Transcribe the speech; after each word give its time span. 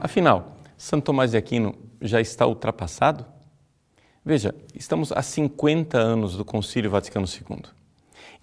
Afinal, 0.00 0.58
Santo 0.76 1.04
Tomás 1.04 1.30
de 1.30 1.38
Aquino 1.38 1.74
já 2.02 2.20
está 2.20 2.46
ultrapassado? 2.46 3.24
Veja, 4.22 4.54
estamos 4.74 5.10
há 5.12 5.22
50 5.22 5.96
anos 5.96 6.36
do 6.36 6.44
Concílio 6.44 6.90
Vaticano 6.90 7.26
II. 7.26 7.62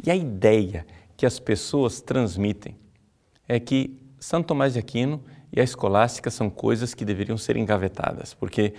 E 0.04 0.10
a 0.10 0.16
ideia 0.16 0.88
que 1.16 1.28
as 1.28 1.40
pessoas 1.40 2.02
transmitem 2.02 2.76
é 3.48 3.60
que 3.60 4.03
Santo 4.24 4.48
Tomás 4.48 4.72
de 4.72 4.80
Aquino 4.80 5.22
e 5.52 5.60
a 5.60 5.64
escolástica 5.64 6.32
são 6.32 6.50
coisas 6.50 6.94
que 6.94 7.04
deveriam 7.04 7.38
ser 7.38 7.58
engavetadas, 7.58 8.34
porque 8.34 8.74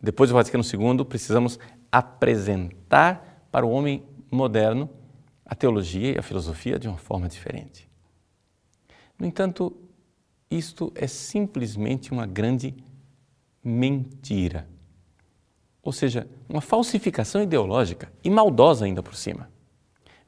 depois 0.00 0.28
do 0.28 0.34
Vaticano 0.34 0.64
II 0.64 1.04
precisamos 1.04 1.56
apresentar 1.90 3.46
para 3.52 3.64
o 3.64 3.70
homem 3.70 4.02
moderno 4.28 4.90
a 5.46 5.54
teologia 5.54 6.14
e 6.14 6.18
a 6.18 6.22
filosofia 6.22 6.80
de 6.80 6.88
uma 6.88 6.98
forma 6.98 7.28
diferente. 7.28 7.88
No 9.16 9.24
entanto, 9.24 9.72
isto 10.50 10.92
é 10.96 11.06
simplesmente 11.06 12.10
uma 12.10 12.26
grande 12.26 12.74
mentira. 13.62 14.66
Ou 15.80 15.92
seja, 15.92 16.26
uma 16.48 16.60
falsificação 16.60 17.40
ideológica 17.40 18.12
e 18.24 18.28
maldosa 18.28 18.84
ainda 18.84 19.00
por 19.00 19.14
cima. 19.14 19.48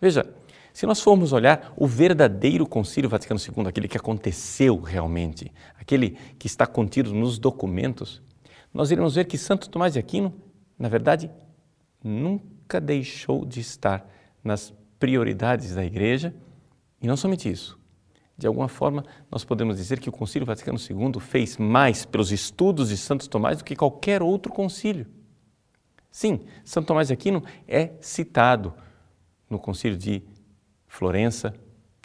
Veja, 0.01 0.33
se 0.75 0.87
nós 0.87 1.01
formos 1.01 1.33
olhar 1.33 1.73
o 1.77 1.87
verdadeiro 1.87 2.67
Concílio 2.67 3.09
Vaticano 3.09 3.39
II, 3.39 3.69
aquele 3.69 3.87
que 3.87 3.97
aconteceu 3.97 4.81
realmente, 4.81 5.53
aquele 5.79 6.19
que 6.37 6.49
está 6.49 6.67
contido 6.67 7.15
nos 7.15 7.39
documentos, 7.39 8.21
nós 8.73 8.91
iremos 8.91 9.15
ver 9.15 9.25
que 9.27 9.39
Santo 9.39 9.71
Tomás 9.71 9.93
de 9.93 10.01
Aquino, 10.01 10.35
na 10.77 10.89
verdade, 10.89 11.31
nunca 12.03 12.81
deixou 12.81 13.45
de 13.45 13.61
estar 13.61 14.05
nas 14.43 14.75
prioridades 14.99 15.77
da 15.77 15.85
Igreja 15.85 16.35
e 17.01 17.07
não 17.07 17.17
somente 17.17 17.49
isso. 17.49 17.79
De 18.37 18.49
alguma 18.49 18.67
forma, 18.67 19.05
nós 19.31 19.45
podemos 19.45 19.77
dizer 19.77 20.01
que 20.01 20.09
o 20.09 20.13
Concílio 20.13 20.45
Vaticano 20.45 20.77
II 20.77 21.21
fez 21.21 21.57
mais 21.57 22.05
pelos 22.05 22.33
estudos 22.33 22.89
de 22.89 22.97
Santo 22.97 23.31
Tomás 23.31 23.59
do 23.59 23.65
que 23.65 23.77
qualquer 23.77 24.25
outro 24.25 24.53
concílio. 24.53 25.07
Sim, 26.11 26.41
Santo 26.65 26.89
Tomás 26.89 27.07
de 27.07 27.15
Aquino 27.15 27.45
é 27.69 27.93
citado 28.01 28.75
no 29.49 29.57
Concílio 29.57 29.97
de 29.97 30.34
Florença, 30.95 31.53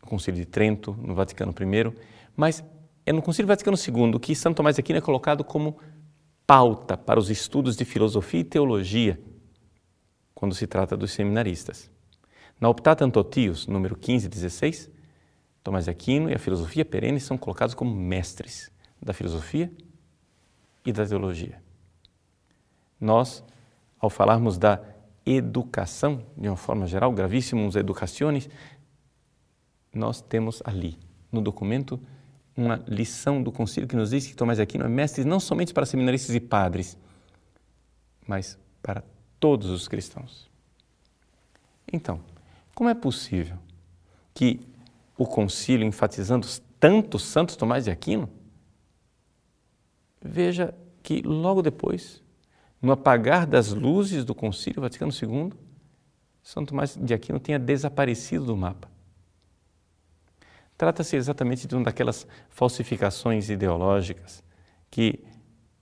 no 0.01 0.09
Concílio 0.09 0.39
de 0.39 0.45
Trento, 0.47 0.97
no 0.99 1.13
Vaticano 1.13 1.53
I, 1.53 1.93
mas 2.35 2.63
é 3.05 3.13
no 3.13 3.21
Concílio 3.21 3.47
Vaticano 3.47 3.77
II 3.77 4.19
que 4.19 4.33
Santo 4.35 4.57
Tomás 4.57 4.75
de 4.75 4.79
Aquino 4.79 4.97
é 4.97 5.01
colocado 5.01 5.43
como 5.43 5.77
pauta 6.47 6.97
para 6.97 7.19
os 7.19 7.29
estudos 7.29 7.77
de 7.77 7.85
filosofia 7.85 8.39
e 8.39 8.43
teologia, 8.43 9.21
quando 10.33 10.55
se 10.55 10.65
trata 10.65 10.97
dos 10.97 11.11
seminaristas. 11.11 11.91
Na 12.59 12.67
Optata 12.67 13.05
Antotius, 13.05 13.67
número 13.67 13.95
15 13.95 14.25
e 14.25 14.29
16, 14.29 14.89
Tomás 15.63 15.85
de 15.85 15.91
Aquino 15.91 16.27
e 16.27 16.33
a 16.33 16.39
filosofia 16.39 16.83
perene 16.83 17.19
são 17.19 17.37
colocados 17.37 17.75
como 17.75 17.93
mestres 17.93 18.71
da 18.99 19.13
filosofia 19.13 19.71
e 20.83 20.91
da 20.91 21.05
teologia. 21.05 21.61
Nós, 22.99 23.43
ao 23.99 24.09
falarmos 24.09 24.57
da 24.57 24.81
educação, 25.25 26.23
de 26.35 26.47
uma 26.47 26.57
forma 26.57 26.87
geral, 26.87 27.11
gravíssimos 27.11 27.75
educaciones, 27.75 28.49
nós 29.93 30.21
temos 30.21 30.61
ali, 30.65 30.97
no 31.31 31.41
documento, 31.41 31.99
uma 32.55 32.83
lição 32.87 33.41
do 33.41 33.51
concílio 33.51 33.87
que 33.87 33.95
nos 33.95 34.09
diz 34.09 34.27
que 34.27 34.35
Tomás 34.35 34.57
de 34.57 34.63
Aquino 34.63 34.85
é 34.85 34.89
mestre 34.89 35.23
não 35.23 35.39
somente 35.39 35.73
para 35.73 35.85
seminaristas 35.85 36.35
e 36.35 36.39
padres, 36.39 36.97
mas 38.27 38.57
para 38.81 39.03
todos 39.39 39.69
os 39.69 39.87
cristãos. 39.87 40.49
Então, 41.91 42.21
como 42.75 42.89
é 42.89 42.93
possível 42.93 43.57
que 44.33 44.59
o 45.17 45.25
concílio 45.25 45.87
enfatizando 45.87 46.47
tanto 46.79 47.17
Santo 47.17 47.57
Tomás 47.57 47.85
de 47.85 47.91
Aquino? 47.91 48.29
Veja 50.21 50.73
que 51.01 51.21
logo 51.21 51.61
depois, 51.61 52.21
no 52.81 52.91
apagar 52.91 53.47
das 53.47 53.71
luzes 53.73 54.23
do 54.23 54.35
concílio 54.35 54.81
Vaticano 54.81 55.11
II, 55.11 55.51
Santo 56.43 56.69
Tomás 56.69 56.95
de 56.95 57.13
Aquino 57.13 57.39
tenha 57.39 57.57
desaparecido 57.57 58.45
do 58.45 58.55
mapa. 58.55 58.89
Trata-se 60.79 61.17
exatamente 61.17 61.67
de 61.67 61.75
uma 61.75 61.83
daquelas 61.83 62.25
falsificações 62.47 63.49
ideológicas 63.49 64.41
que 64.89 65.25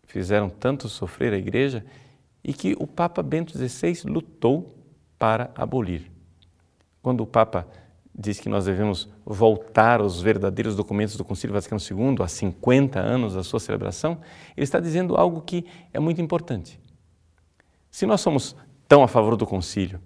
fizeram 0.02 0.50
tanto 0.50 0.90
sofrer 0.90 1.34
a 1.34 1.38
Igreja 1.38 1.86
e 2.44 2.52
que 2.52 2.76
o 2.80 2.88
Papa 2.88 3.22
Bento 3.22 3.56
XVI 3.56 4.10
lutou 4.10 4.76
para 5.20 5.52
abolir. 5.54 6.12
Quando 7.00 7.22
o 7.22 7.28
Papa 7.28 7.68
diz 8.12 8.40
que 8.40 8.50
nós 8.50 8.66
devemos 8.66 9.08
voltar 9.24 10.00
aos 10.00 10.20
verdadeiros 10.20 10.76
documentos 10.76 11.16
do 11.16 11.24
Concílio 11.24 11.54
Vaticano 11.54 11.80
II, 11.80 12.24
há 12.24 12.28
50 12.28 13.00
anos 13.00 13.36
da 13.36 13.44
sua 13.44 13.60
celebração, 13.60 14.20
ele 14.56 14.64
está 14.64 14.80
dizendo 14.80 15.16
algo 15.16 15.42
que 15.42 15.64
é 15.94 16.00
muito 16.00 16.20
importante. 16.20 16.82
Se 17.92 18.08
nós 18.08 18.20
somos 18.20 18.56
tão 18.88 19.04
a 19.04 19.08
favor 19.08 19.38
do 19.38 19.46
concílio, 19.46 20.02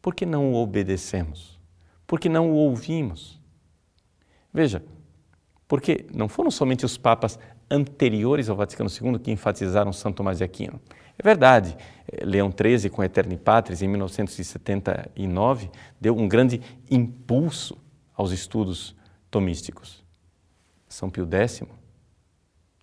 por 0.00 0.14
que 0.14 0.24
não 0.24 0.52
o 0.52 0.62
obedecemos? 0.62 1.58
Por 2.06 2.20
que 2.20 2.28
não 2.28 2.52
o 2.52 2.54
ouvimos? 2.54 3.39
Veja, 4.52 4.82
porque 5.68 6.06
não 6.12 6.28
foram 6.28 6.50
somente 6.50 6.84
os 6.84 6.96
papas 6.96 7.38
anteriores 7.70 8.48
ao 8.48 8.56
Vaticano 8.56 8.90
II 8.90 9.18
que 9.18 9.30
enfatizaram 9.30 9.92
Santo 9.92 10.16
Tomás 10.16 10.38
de 10.38 10.44
Aquino. 10.44 10.80
É 11.16 11.22
verdade, 11.22 11.76
eh, 12.10 12.24
Leão 12.24 12.50
XIII, 12.50 12.90
com 12.90 13.04
Eterni 13.04 13.36
Patris, 13.36 13.82
em 13.82 13.88
1979, 13.88 15.70
deu 16.00 16.16
um 16.16 16.26
grande 16.26 16.60
impulso 16.90 17.76
aos 18.14 18.32
estudos 18.32 18.96
tomísticos. 19.30 20.04
São 20.88 21.08
Pio 21.08 21.28
X, 21.30 21.62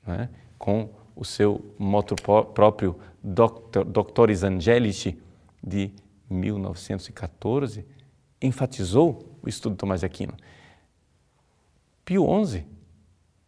é? 0.07 0.29
com 0.57 0.89
o 1.15 1.25
seu 1.25 1.75
moto 1.77 2.15
próprio 2.53 2.97
Doctor, 3.21 3.83
Doctoris 3.83 4.43
Angelici, 4.43 5.19
de 5.61 5.91
1914, 6.29 7.85
enfatizou 8.41 9.37
o 9.41 9.49
estudo 9.49 9.73
de 9.73 9.79
Tomás 9.79 10.01
de 10.01 10.05
Aquino. 10.05 10.33
Pio 12.07 12.25
XI, 12.45 12.65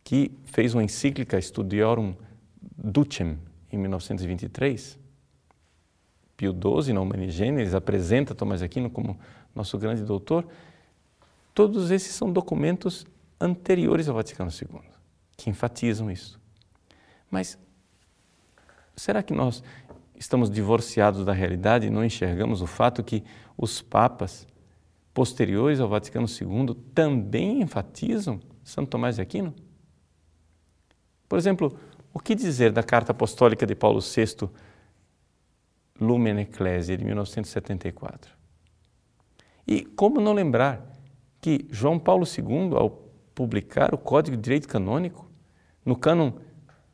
que 0.03 0.37
fez 0.43 0.73
uma 0.73 0.83
encíclica 0.83 1.41
Studiorum 1.41 2.13
Ducem 2.61 3.39
em 3.71 3.77
1923. 3.77 4.99
Pio 6.35 6.51
XII, 6.51 6.91
na 6.91 6.99
Humani 6.99 7.31
Generis, 7.31 7.73
apresenta 7.73 8.35
Tomás 8.35 8.61
Aquino 8.61 8.89
como 8.89 9.17
nosso 9.55 9.77
grande 9.77 10.03
doutor. 10.03 10.45
Todos 11.55 11.89
esses 11.89 12.13
são 12.13 12.33
documentos 12.33 13.07
anteriores 13.39 14.09
ao 14.09 14.15
Vaticano 14.15 14.51
II, 14.51 14.81
que 15.37 15.49
enfatizam 15.49 16.11
isso. 16.11 16.37
Mas 17.31 17.57
será 18.93 19.23
que 19.23 19.33
nós 19.33 19.63
estamos 20.17 20.51
divorciados 20.51 21.23
da 21.23 21.31
realidade 21.31 21.87
e 21.87 21.89
não 21.89 22.03
enxergamos 22.03 22.61
o 22.61 22.67
fato 22.67 23.05
que 23.05 23.23
os 23.57 23.81
papas 23.81 24.45
posteriores 25.13 25.79
ao 25.79 25.87
Vaticano 25.87 26.27
II 26.27 26.75
também 26.93 27.61
enfatizam 27.61 28.39
Santo 28.63 28.89
Tomás 28.89 29.15
de 29.15 29.21
Aquino? 29.21 29.53
Por 31.27 31.37
exemplo, 31.37 31.77
o 32.13 32.19
que 32.19 32.33
dizer 32.35 32.71
da 32.71 32.83
carta 32.83 33.11
apostólica 33.11 33.65
de 33.65 33.75
Paulo 33.75 33.99
VI, 33.99 34.49
Lumen 35.99 36.39
Ecclesia, 36.39 36.97
de 36.97 37.05
1974? 37.05 38.31
E 39.67 39.83
como 39.83 40.19
não 40.19 40.33
lembrar 40.33 40.83
que 41.39 41.67
João 41.69 41.99
Paulo 41.99 42.25
II, 42.25 42.75
ao 42.75 42.89
publicar 43.35 43.93
o 43.93 43.97
Código 43.97 44.35
de 44.35 44.43
Direito 44.43 44.67
Canônico, 44.67 45.29
no 45.85 45.95
cânon 45.95 46.33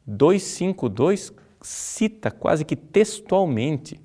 252, 0.06 1.33
cita 1.62 2.29
quase 2.29 2.63
que 2.63 2.75
textualmente 2.75 4.00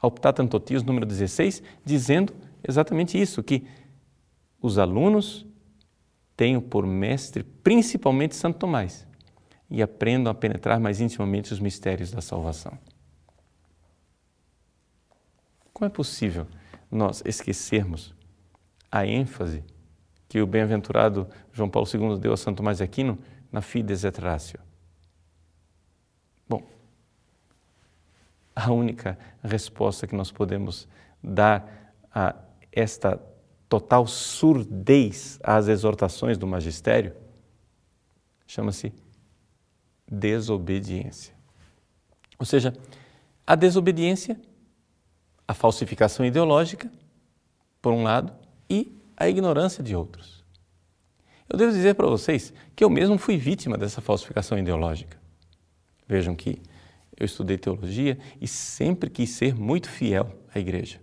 a 0.00 0.06
Optata 0.06 0.42
Antotius 0.42 0.82
número 0.82 1.06
16, 1.06 1.62
dizendo 1.84 2.32
exatamente 2.66 3.20
isso, 3.20 3.42
que 3.42 3.66
os 4.60 4.78
alunos 4.78 5.46
tenho 6.36 6.60
por 6.60 6.86
mestre 6.86 7.42
principalmente 7.42 8.34
Santo 8.34 8.58
Tomás 8.58 9.06
e 9.70 9.82
aprendam 9.82 10.30
a 10.30 10.34
penetrar 10.34 10.80
mais 10.80 11.00
intimamente 11.00 11.52
os 11.52 11.60
mistérios 11.60 12.10
da 12.10 12.20
salvação. 12.20 12.78
Como 15.72 15.86
é 15.86 15.90
possível 15.90 16.46
nós 16.90 17.22
esquecermos 17.26 18.14
a 18.90 19.04
ênfase 19.04 19.64
que 20.28 20.40
o 20.40 20.46
bem-aventurado 20.46 21.28
João 21.52 21.68
Paulo 21.68 21.88
II 21.92 22.18
deu 22.18 22.32
a 22.32 22.36
Santo 22.36 22.58
Tomás 22.58 22.78
de 22.78 22.84
Aquino 22.84 23.18
na 23.50 23.60
Fides 23.60 24.04
et 24.04 24.16
Ratio? 24.18 24.60
Bom, 26.48 26.62
a 28.54 28.70
única 28.72 29.18
resposta 29.42 30.06
que 30.06 30.14
nós 30.14 30.30
podemos 30.30 30.86
dar 31.22 31.92
a 32.14 32.34
esta 32.74 33.20
total 33.68 34.06
surdez 34.06 35.38
às 35.42 35.68
exortações 35.68 36.36
do 36.36 36.46
magistério 36.46 37.14
chama-se 38.46 38.92
desobediência. 40.10 41.34
Ou 42.38 42.44
seja, 42.44 42.74
a 43.46 43.54
desobediência, 43.54 44.40
a 45.46 45.54
falsificação 45.54 46.26
ideológica, 46.26 46.90
por 47.80 47.92
um 47.92 48.02
lado, 48.02 48.32
e 48.68 48.96
a 49.16 49.28
ignorância 49.28 49.82
de 49.82 49.94
outros. 49.94 50.44
Eu 51.48 51.58
devo 51.58 51.72
dizer 51.72 51.94
para 51.94 52.06
vocês 52.06 52.52
que 52.74 52.82
eu 52.82 52.90
mesmo 52.90 53.18
fui 53.18 53.36
vítima 53.36 53.76
dessa 53.76 54.00
falsificação 54.00 54.58
ideológica. 54.58 55.18
Vejam 56.06 56.34
que 56.34 56.60
eu 57.16 57.24
estudei 57.24 57.56
teologia 57.56 58.18
e 58.40 58.48
sempre 58.48 59.08
quis 59.08 59.30
ser 59.30 59.54
muito 59.54 59.88
fiel 59.88 60.30
à 60.54 60.58
igreja. 60.58 61.00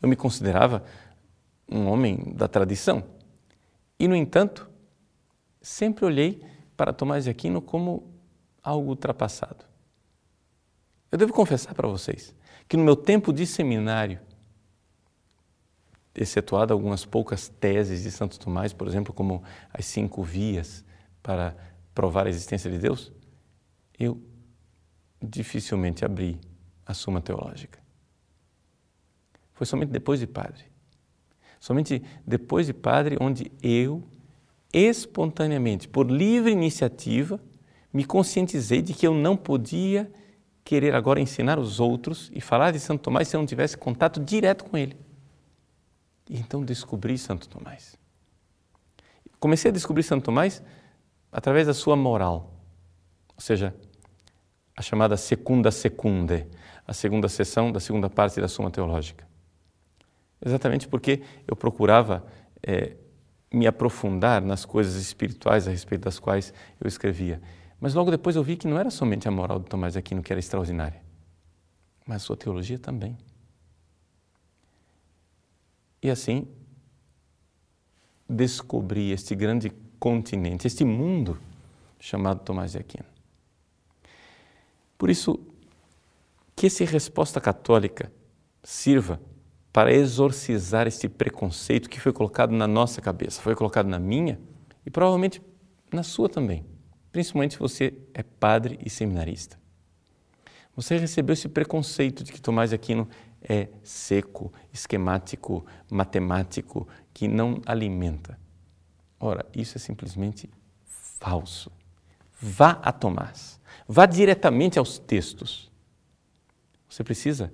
Eu 0.00 0.08
me 0.08 0.16
considerava 0.16 0.84
um 1.68 1.86
homem 1.86 2.34
da 2.34 2.48
tradição. 2.48 3.02
E, 3.98 4.06
no 4.08 4.16
entanto, 4.16 4.68
sempre 5.60 6.04
olhei 6.04 6.44
para 6.76 6.92
Tomás 6.92 7.24
de 7.24 7.30
Aquino 7.30 7.62
como 7.62 8.12
algo 8.62 8.90
ultrapassado. 8.90 9.64
Eu 11.10 11.18
devo 11.18 11.32
confessar 11.32 11.74
para 11.74 11.88
vocês 11.88 12.34
que 12.68 12.76
no 12.76 12.84
meu 12.84 12.96
tempo 12.96 13.32
de 13.32 13.46
seminário, 13.46 14.18
excetuado 16.14 16.72
algumas 16.72 17.04
poucas 17.04 17.48
teses 17.48 18.02
de 18.02 18.10
Santo 18.10 18.38
Tomás, 18.38 18.72
por 18.72 18.86
exemplo, 18.86 19.12
como 19.12 19.42
as 19.72 19.84
cinco 19.84 20.22
vias 20.22 20.84
para 21.22 21.56
provar 21.94 22.26
a 22.26 22.30
existência 22.30 22.70
de 22.70 22.78
Deus, 22.78 23.12
eu 23.98 24.20
dificilmente 25.22 26.04
abri 26.04 26.40
a 26.84 26.94
Suma 26.94 27.20
Teológica. 27.20 27.78
Foi 29.52 29.66
somente 29.66 29.90
depois 29.90 30.20
de 30.20 30.26
padre. 30.26 30.73
Somente 31.64 32.02
depois 32.26 32.66
de 32.66 32.74
padre, 32.74 33.16
onde 33.18 33.50
eu, 33.62 34.02
espontaneamente, 34.70 35.88
por 35.88 36.10
livre 36.10 36.52
iniciativa, 36.52 37.40
me 37.90 38.04
conscientizei 38.04 38.82
de 38.82 38.92
que 38.92 39.06
eu 39.06 39.14
não 39.14 39.34
podia 39.34 40.12
querer 40.62 40.94
agora 40.94 41.22
ensinar 41.22 41.58
os 41.58 41.80
outros 41.80 42.30
e 42.34 42.40
falar 42.42 42.70
de 42.70 42.78
Santo 42.78 43.00
Tomás 43.00 43.28
se 43.28 43.36
eu 43.36 43.40
não 43.40 43.46
tivesse 43.46 43.78
contato 43.78 44.20
direto 44.20 44.66
com 44.66 44.76
ele. 44.76 44.94
E 46.28 46.36
então 46.38 46.62
descobri 46.62 47.16
Santo 47.16 47.48
Tomás. 47.48 47.96
Comecei 49.40 49.70
a 49.70 49.72
descobrir 49.72 50.02
Santo 50.02 50.24
Tomás 50.24 50.62
através 51.32 51.66
da 51.66 51.72
sua 51.72 51.96
moral, 51.96 52.52
ou 53.34 53.40
seja, 53.40 53.74
a 54.76 54.82
chamada 54.82 55.16
secunda 55.16 55.70
secunde, 55.70 56.46
a 56.86 56.92
segunda 56.92 57.26
sessão 57.26 57.72
da 57.72 57.80
segunda 57.80 58.10
parte 58.10 58.38
da 58.38 58.48
Suma 58.48 58.70
Teológica. 58.70 59.32
Exatamente 60.44 60.86
porque 60.86 61.22
eu 61.46 61.56
procurava 61.56 62.24
é, 62.62 62.96
me 63.52 63.66
aprofundar 63.66 64.42
nas 64.42 64.64
coisas 64.64 64.96
espirituais 64.96 65.66
a 65.66 65.70
respeito 65.70 66.02
das 66.02 66.18
quais 66.18 66.52
eu 66.80 66.86
escrevia. 66.86 67.40
Mas 67.80 67.94
logo 67.94 68.10
depois 68.10 68.36
eu 68.36 68.42
vi 68.42 68.56
que 68.56 68.66
não 68.66 68.78
era 68.78 68.90
somente 68.90 69.26
a 69.26 69.30
moral 69.30 69.58
de 69.58 69.66
Tomás 69.66 69.94
de 69.94 69.98
Aquino 69.98 70.22
que 70.22 70.32
era 70.32 70.40
extraordinária, 70.40 71.02
mas 72.06 72.22
sua 72.22 72.36
teologia 72.36 72.78
também. 72.78 73.16
E 76.02 76.10
assim 76.10 76.46
descobri 78.28 79.10
este 79.12 79.34
grande 79.34 79.70
continente, 79.98 80.66
este 80.66 80.84
mundo 80.84 81.38
chamado 81.98 82.40
Tomás 82.40 82.72
de 82.72 82.78
Aquino. 82.78 83.06
Por 84.98 85.08
isso, 85.08 85.40
que 86.54 86.66
essa 86.66 86.84
resposta 86.84 87.40
católica 87.40 88.12
sirva 88.62 89.20
para 89.74 89.92
exorcizar 89.92 90.86
este 90.86 91.08
preconceito 91.08 91.90
que 91.90 91.98
foi 91.98 92.12
colocado 92.12 92.52
na 92.52 92.64
nossa 92.64 93.00
cabeça, 93.00 93.42
foi 93.42 93.56
colocado 93.56 93.88
na 93.88 93.98
minha 93.98 94.38
e 94.86 94.90
provavelmente 94.90 95.42
na 95.92 96.04
sua 96.04 96.28
também, 96.28 96.64
principalmente 97.10 97.54
se 97.54 97.58
você 97.58 97.92
é 98.14 98.22
padre 98.22 98.78
e 98.86 98.88
seminarista. 98.88 99.58
Você 100.76 100.96
recebeu 100.96 101.32
esse 101.32 101.48
preconceito 101.48 102.22
de 102.22 102.30
que 102.30 102.40
Tomás 102.40 102.70
de 102.70 102.76
Aquino 102.76 103.08
é 103.42 103.66
seco, 103.82 104.52
esquemático, 104.72 105.66
matemático, 105.90 106.86
que 107.12 107.26
não 107.26 107.60
alimenta. 107.66 108.38
Ora, 109.18 109.44
isso 109.56 109.76
é 109.76 109.80
simplesmente 109.80 110.48
falso. 110.84 111.72
Vá 112.40 112.78
a 112.80 112.92
Tomás, 112.92 113.60
vá 113.88 114.06
diretamente 114.06 114.78
aos 114.78 115.00
textos. 115.00 115.68
Você 116.88 117.02
precisa, 117.02 117.52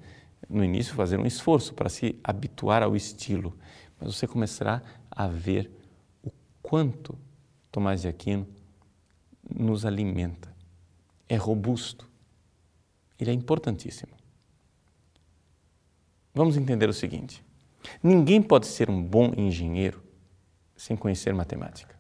no 0.50 0.64
início, 0.64 0.94
fazer 0.94 1.19
um 1.19 1.26
esforço 1.26 1.73
para 1.73 1.88
se 1.88 2.19
habituar 2.25 2.82
ao 2.82 2.97
estilo, 2.97 3.56
mas 3.99 4.14
você 4.14 4.26
começará 4.26 4.82
a 5.11 5.29
ver 5.29 5.70
o 6.23 6.31
quanto 6.61 7.17
Tomás 7.70 8.02
de 8.02 8.08
Aquino 8.08 8.47
nos 9.49 9.87
alimenta. 9.87 10.52
É 11.29 11.37
robusto, 11.37 12.08
ele 13.19 13.31
é 13.31 13.35
importantíssimo. 13.35 14.12
Vamos 16.35 16.56
entender 16.56 16.88
o 16.88 16.93
seguinte: 16.93 17.44
ninguém 18.03 18.43
pode 18.43 18.67
ser 18.67 18.91
um 18.91 19.03
bom 19.03 19.32
engenheiro 19.37 20.03
sem 20.76 20.96
conhecer 20.96 21.32
matemática. 21.32 21.94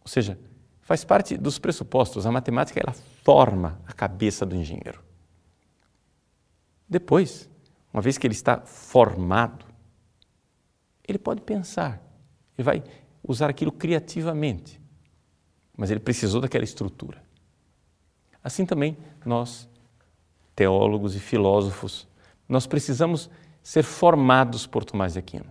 Ou 0.00 0.08
seja, 0.08 0.38
faz 0.80 1.04
parte 1.04 1.36
dos 1.36 1.58
pressupostos. 1.58 2.26
A 2.26 2.32
matemática 2.32 2.80
ela 2.80 2.94
forma 3.22 3.80
a 3.86 3.92
cabeça 3.92 4.46
do 4.46 4.54
engenheiro. 4.54 5.02
Depois, 6.94 7.50
uma 7.92 8.00
vez 8.00 8.16
que 8.16 8.24
ele 8.24 8.34
está 8.34 8.60
formado, 8.60 9.66
ele 11.02 11.18
pode 11.18 11.40
pensar, 11.40 12.00
ele 12.56 12.64
vai 12.64 12.84
usar 13.20 13.50
aquilo 13.50 13.72
criativamente, 13.72 14.80
mas 15.76 15.90
ele 15.90 15.98
precisou 15.98 16.40
daquela 16.40 16.62
estrutura. 16.62 17.20
Assim 18.44 18.64
também 18.64 18.96
nós, 19.26 19.68
teólogos 20.54 21.16
e 21.16 21.18
filósofos, 21.18 22.06
nós 22.48 22.64
precisamos 22.64 23.28
ser 23.60 23.82
formados 23.82 24.64
por 24.64 24.84
Tomás 24.84 25.14
de 25.14 25.18
Aquino. 25.18 25.50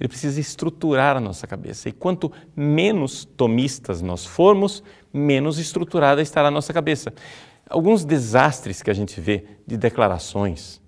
Ele 0.00 0.08
precisa 0.08 0.40
estruturar 0.40 1.16
a 1.16 1.20
nossa 1.20 1.46
cabeça. 1.46 1.88
E 1.88 1.92
quanto 1.92 2.32
menos 2.56 3.24
tomistas 3.24 4.02
nós 4.02 4.26
formos, 4.26 4.82
menos 5.12 5.60
estruturada 5.60 6.20
estará 6.20 6.48
a 6.48 6.50
nossa 6.50 6.72
cabeça. 6.72 7.14
Alguns 7.72 8.04
desastres 8.04 8.82
que 8.82 8.90
a 8.90 8.94
gente 8.94 9.18
vê 9.18 9.46
de 9.66 9.78
declarações 9.78 10.78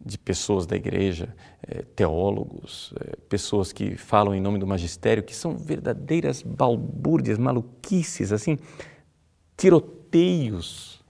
de 0.00 0.16
pessoas 0.16 0.64
da 0.64 0.76
igreja, 0.76 1.34
eh, 1.66 1.82
teólogos, 1.96 2.94
eh, 3.00 3.16
pessoas 3.28 3.72
que 3.72 3.96
falam 3.96 4.32
em 4.32 4.40
nome 4.40 4.56
do 4.58 4.66
magistério, 4.66 5.24
que 5.24 5.34
são 5.34 5.56
verdadeiras 5.56 6.40
balbúrdias, 6.40 7.36
maluquices, 7.36 8.32
assim, 8.32 8.56
tiroteios, 9.56 11.04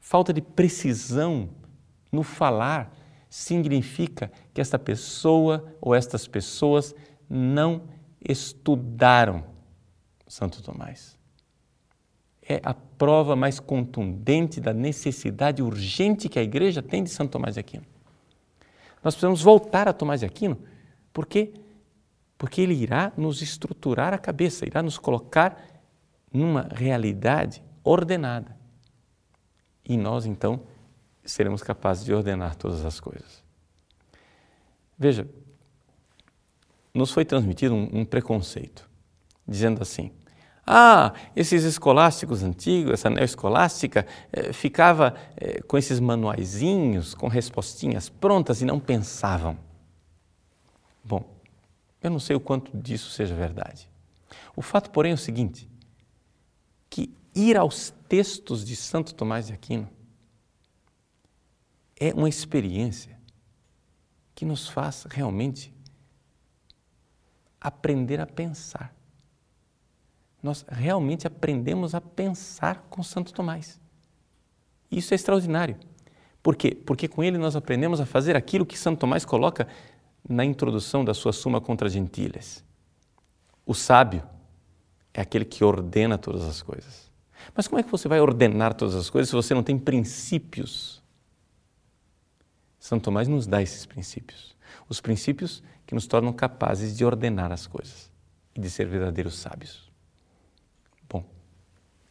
falta 0.00 0.32
de 0.32 0.42
precisão 0.42 1.48
no 2.10 2.24
falar 2.24 2.92
significa 3.30 4.30
que 4.52 4.60
esta 4.60 4.78
pessoa 4.78 5.72
ou 5.80 5.94
estas 5.94 6.26
pessoas 6.26 6.94
não 7.30 7.82
estudaram 8.20 9.44
Santo 10.26 10.60
Tomás. 10.62 11.21
É 12.46 12.60
a 12.64 12.74
prova 12.74 13.36
mais 13.36 13.60
contundente 13.60 14.60
da 14.60 14.72
necessidade 14.72 15.62
urgente 15.62 16.28
que 16.28 16.38
a 16.38 16.42
igreja 16.42 16.82
tem 16.82 17.04
de 17.04 17.10
Santo 17.10 17.30
Tomás 17.30 17.54
de 17.54 17.60
Aquino. 17.60 17.84
Nós 19.02 19.14
precisamos 19.14 19.42
voltar 19.42 19.88
a 19.88 19.92
Tomás 19.92 20.20
de 20.20 20.26
Aquino, 20.26 20.58
porque 21.12 21.52
porque 22.42 22.60
ele 22.60 22.74
irá 22.74 23.12
nos 23.16 23.40
estruturar 23.40 24.12
a 24.12 24.18
cabeça, 24.18 24.66
irá 24.66 24.82
nos 24.82 24.98
colocar 24.98 25.62
numa 26.32 26.62
realidade 26.74 27.62
ordenada. 27.84 28.56
E 29.84 29.96
nós 29.96 30.26
então 30.26 30.60
seremos 31.24 31.62
capazes 31.62 32.04
de 32.04 32.12
ordenar 32.12 32.56
todas 32.56 32.84
as 32.84 32.98
coisas. 32.98 33.44
Veja, 34.98 35.24
nos 36.92 37.12
foi 37.12 37.24
transmitido 37.24 37.76
um, 37.76 38.00
um 38.00 38.04
preconceito, 38.04 38.90
dizendo 39.46 39.80
assim: 39.80 40.10
ah, 40.66 41.12
esses 41.34 41.64
escolásticos 41.64 42.42
antigos, 42.42 42.92
essa 42.92 43.10
neoescolástica, 43.10 44.06
eh, 44.32 44.52
ficava 44.52 45.14
eh, 45.36 45.60
com 45.62 45.76
esses 45.76 45.98
manuaizinhos, 45.98 47.14
com 47.14 47.26
respostinhas 47.26 48.08
prontas 48.08 48.62
e 48.62 48.64
não 48.64 48.78
pensavam. 48.78 49.58
Bom, 51.02 51.24
eu 52.00 52.10
não 52.10 52.20
sei 52.20 52.36
o 52.36 52.40
quanto 52.40 52.76
disso 52.76 53.10
seja 53.10 53.34
verdade. 53.34 53.90
O 54.54 54.62
fato, 54.62 54.90
porém, 54.90 55.10
é 55.10 55.14
o 55.14 55.18
seguinte: 55.18 55.68
que 56.88 57.12
ir 57.34 57.56
aos 57.56 57.92
textos 58.08 58.64
de 58.64 58.76
Santo 58.76 59.14
Tomás 59.14 59.48
de 59.48 59.54
Aquino 59.54 59.90
é 61.98 62.14
uma 62.14 62.28
experiência 62.28 63.18
que 64.34 64.44
nos 64.44 64.68
faz 64.68 65.06
realmente 65.10 65.74
aprender 67.60 68.20
a 68.20 68.26
pensar. 68.26 68.94
Nós 70.42 70.64
realmente 70.68 71.26
aprendemos 71.26 71.94
a 71.94 72.00
pensar 72.00 72.86
com 72.90 73.02
Santo 73.02 73.32
Tomás. 73.32 73.80
Isso 74.90 75.14
é 75.14 75.16
extraordinário. 75.16 75.76
Por 76.42 76.56
quê? 76.56 76.74
Porque 76.74 77.06
com 77.06 77.22
ele 77.22 77.38
nós 77.38 77.54
aprendemos 77.54 78.00
a 78.00 78.06
fazer 78.06 78.36
aquilo 78.36 78.66
que 78.66 78.76
Santo 78.76 78.98
Tomás 78.98 79.24
coloca 79.24 79.68
na 80.28 80.44
introdução 80.44 81.04
da 81.04 81.14
sua 81.14 81.32
Suma 81.32 81.60
contra 81.60 81.88
Gentiles. 81.88 82.64
O 83.64 83.74
sábio 83.74 84.22
é 85.14 85.20
aquele 85.20 85.44
que 85.44 85.62
ordena 85.62 86.18
todas 86.18 86.42
as 86.42 86.60
coisas. 86.60 87.10
Mas 87.54 87.68
como 87.68 87.78
é 87.78 87.82
que 87.82 87.90
você 87.90 88.08
vai 88.08 88.20
ordenar 88.20 88.74
todas 88.74 88.94
as 88.94 89.08
coisas 89.08 89.28
se 89.28 89.36
você 89.36 89.54
não 89.54 89.62
tem 89.62 89.78
princípios? 89.78 91.02
Santo 92.78 93.04
Tomás 93.04 93.28
nos 93.28 93.46
dá 93.46 93.62
esses 93.62 93.86
princípios. 93.86 94.56
Os 94.88 95.00
princípios 95.00 95.62
que 95.86 95.94
nos 95.94 96.06
tornam 96.06 96.32
capazes 96.32 96.96
de 96.96 97.04
ordenar 97.04 97.52
as 97.52 97.66
coisas 97.66 98.10
e 98.54 98.60
de 98.60 98.68
ser 98.68 98.86
verdadeiros 98.86 99.38
sábios. 99.38 99.91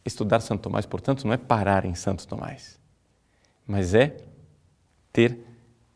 Estudar 0.04 0.40
Santo 0.40 0.62
Tomás, 0.62 0.86
portanto, 0.86 1.24
não 1.24 1.32
é 1.32 1.36
parar 1.36 1.84
em 1.84 1.94
Santo 1.94 2.26
Tomás, 2.26 2.80
mas 3.66 3.94
é 3.94 4.16
ter 5.12 5.38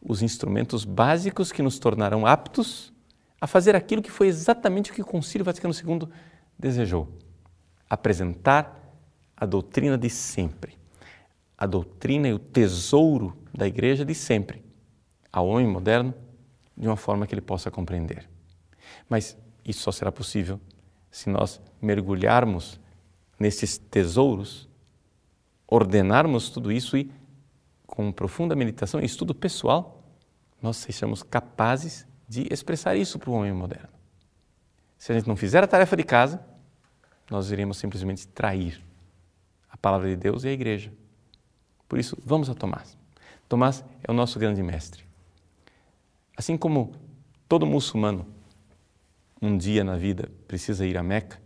os 0.01 0.23
instrumentos 0.23 0.85
básicos 0.85 1.51
que 1.51 1.63
nos 1.63 1.79
tornarão 1.79 2.27
aptos 2.27 2.93
a 3.41 3.47
fazer 3.47 3.75
aquilo 3.75 4.03
que 4.03 4.11
foi 4.11 4.29
exatamente 4.29 4.91
o 4.91 4.95
que 4.95 5.03
o 5.03 5.07
Concílio 5.07 5.45
Vaticano 5.45 5.75
II 5.75 6.09
desejou: 6.59 7.09
apresentar 7.89 8.81
a 9.37 9.45
doutrina 9.45 9.99
de 9.99 10.09
sempre, 10.09 10.79
a 11.59 11.67
doutrina 11.67 12.29
e 12.29 12.33
o 12.33 12.39
tesouro 12.39 13.37
da 13.53 13.67
Igreja 13.67 14.05
de 14.05 14.15
sempre 14.15 14.65
ao 15.33 15.49
homem 15.49 15.67
moderno 15.67 16.15
de 16.77 16.87
uma 16.87 16.97
forma 16.97 17.27
que 17.27 17.35
ele 17.35 17.41
possa 17.41 17.71
compreender. 17.71 18.29
Mas 19.09 19.37
isso 19.65 19.81
só 19.81 19.93
será 19.93 20.13
possível 20.13 20.61
se 21.11 21.29
nós 21.29 21.61
mergulharmos 21.81 22.81
nesses 23.39 23.79
tesouros, 23.79 24.69
ordenarmos 25.67 26.51
tudo 26.51 26.73
isso 26.73 26.97
e, 26.97 27.11
com 27.87 28.11
profunda 28.13 28.55
meditação 28.55 29.01
e 29.01 29.05
estudo 29.05 29.35
pessoal, 29.35 30.03
nós 30.61 30.77
sejamos 30.79 31.23
capazes 31.23 32.07
de 32.29 32.47
expressar 32.51 32.97
isso 32.97 33.19
para 33.19 33.31
o 33.31 33.35
homem 33.35 33.53
moderno. 33.53 33.89
Se 34.99 35.13
a 35.13 35.15
gente 35.15 35.29
não 35.29 35.37
fizer 35.37 35.63
a 35.63 35.67
tarefa 35.67 35.97
de 35.97 36.03
casa, 36.03 36.45
nós 37.31 37.51
iremos 37.51 37.77
simplesmente 37.77 38.27
trair 38.29 38.83
a 39.69 39.77
palavra 39.77 40.09
de 40.09 40.17
Deus 40.17 40.45
e 40.45 40.49
a 40.49 40.53
igreja. 40.53 40.93
Por 41.89 41.99
isso, 41.99 42.17
vamos 42.25 42.49
a 42.49 42.55
Tomás. 42.55 42.97
Tomás 43.49 43.85
é 44.03 44.11
o 44.11 44.15
nosso 44.15 44.39
grande 44.39 44.63
mestre. 44.63 45.05
Assim 46.37 46.57
como 46.57 46.95
todo 47.49 47.67
muçulmano 47.67 48.27
um 49.41 49.57
dia 49.57 49.85
na 49.85 49.97
vida 49.97 50.31
precisa 50.49 50.87
ir 50.87 50.97
a 50.97 51.03
Meca, 51.03 51.41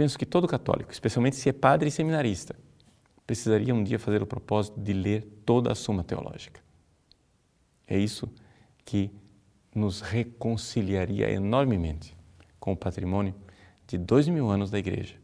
penso 0.00 0.18
que 0.18 0.24
todo 0.24 0.48
católico, 0.48 0.90
especialmente 0.90 1.36
se 1.36 1.50
é 1.50 1.52
padre 1.52 1.90
e 1.90 1.92
seminarista, 1.92 2.56
precisaria 3.26 3.74
um 3.74 3.84
dia 3.84 3.98
fazer 3.98 4.22
o 4.22 4.26
propósito 4.26 4.80
de 4.80 4.94
ler 4.94 5.42
toda 5.44 5.70
a 5.70 5.74
Suma 5.74 6.02
Teológica. 6.02 6.58
É 7.86 7.98
isso 7.98 8.26
que 8.82 9.10
nos 9.74 10.00
reconciliaria 10.00 11.30
enormemente 11.30 12.16
com 12.58 12.72
o 12.72 12.76
patrimônio 12.76 13.34
de 13.86 13.98
dois 13.98 14.26
mil 14.26 14.48
anos 14.48 14.70
da 14.70 14.78
Igreja, 14.78 15.16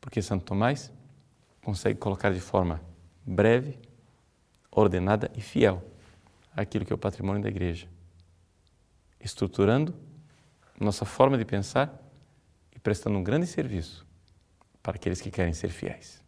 porque 0.00 0.22
Santo 0.22 0.44
Tomás 0.44 0.92
consegue 1.64 1.98
colocar 1.98 2.32
de 2.32 2.38
forma 2.40 2.80
breve, 3.26 3.80
ordenada 4.70 5.28
e 5.36 5.40
fiel 5.40 5.82
aquilo 6.54 6.84
que 6.84 6.92
é 6.92 6.94
o 6.94 6.98
patrimônio 6.98 7.42
da 7.42 7.48
Igreja, 7.48 7.88
estruturando 9.18 9.92
nossa 10.78 11.04
forma 11.04 11.36
de 11.36 11.44
pensar 11.44 12.00
e 12.72 12.78
prestando 12.78 13.18
um 13.18 13.24
grande 13.24 13.48
serviço 13.48 14.08
para 14.90 14.98
aqueles 14.98 15.20
que 15.20 15.30
querem 15.30 15.52
ser 15.52 15.70
fiéis. 15.70 16.20